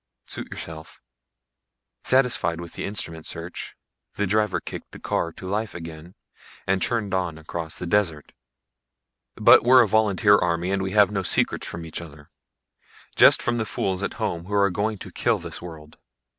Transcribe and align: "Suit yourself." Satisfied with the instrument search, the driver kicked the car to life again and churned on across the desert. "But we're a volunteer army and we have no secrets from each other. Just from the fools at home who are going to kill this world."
"Suit 0.25 0.49
yourself." 0.51 0.99
Satisfied 2.03 2.59
with 2.59 2.73
the 2.73 2.85
instrument 2.85 3.27
search, 3.27 3.75
the 4.15 4.25
driver 4.25 4.59
kicked 4.59 4.93
the 4.93 4.99
car 4.99 5.31
to 5.33 5.45
life 5.45 5.75
again 5.75 6.15
and 6.65 6.81
churned 6.81 7.13
on 7.13 7.37
across 7.37 7.77
the 7.77 7.85
desert. 7.85 8.31
"But 9.35 9.63
we're 9.63 9.83
a 9.83 9.87
volunteer 9.87 10.39
army 10.39 10.71
and 10.71 10.81
we 10.81 10.89
have 10.93 11.11
no 11.11 11.21
secrets 11.21 11.67
from 11.67 11.85
each 11.85 12.01
other. 12.01 12.31
Just 13.15 13.43
from 13.43 13.59
the 13.59 13.63
fools 13.63 14.01
at 14.01 14.13
home 14.15 14.45
who 14.45 14.55
are 14.55 14.71
going 14.71 14.97
to 14.97 15.11
kill 15.11 15.37
this 15.37 15.61
world." 15.61 15.99